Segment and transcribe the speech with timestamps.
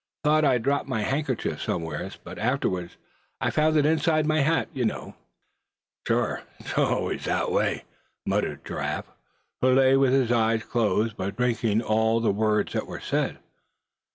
[0.23, 2.97] Thought I'd dropped my handkerchief somewhere, but afterwards
[3.39, 5.13] I found it inside my hat, you know."
[6.07, 7.83] "Sure, it's always that way,"
[8.25, 9.11] muttered Giraffe,
[9.61, 13.37] who lay with his eyes closed, but drinking in all that was said.